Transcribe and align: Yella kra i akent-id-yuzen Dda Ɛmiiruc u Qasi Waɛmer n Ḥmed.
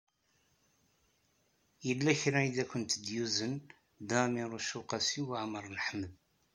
Yella 1.87 2.13
kra 2.21 2.39
i 2.47 2.49
akent-id-yuzen 2.63 3.53
Dda 3.99 4.17
Ɛmiiruc 4.25 4.69
u 4.79 4.81
Qasi 4.89 5.21
Waɛmer 5.27 5.65
n 5.69 5.77
Ḥmed. 5.85 6.13